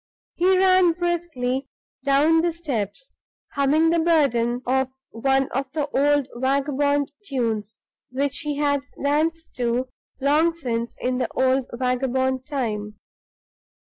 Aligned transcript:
He 0.33 0.57
ran 0.57 0.93
briskly 0.93 1.67
down 2.03 2.39
the 2.41 2.51
steps, 2.51 3.13
humming 3.53 3.91
the 3.91 3.99
burden 3.99 4.63
of 4.65 4.89
one 5.11 5.47
of 5.51 5.71
the 5.73 5.87
old 5.89 6.27
vagabond 6.37 7.11
tunes 7.23 7.77
which 8.09 8.39
he 8.39 8.57
had 8.57 8.81
danced 9.03 9.53
to 9.57 9.89
long 10.19 10.53
since 10.53 10.95
in 10.99 11.19
the 11.19 11.31
old 11.35 11.67
vagabond 11.71 12.47
time. 12.47 12.99